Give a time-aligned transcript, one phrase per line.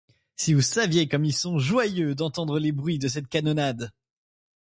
[0.35, 3.91] Si vous saviez comme y sont joyeux d’entendre les bruits de cette canonnade!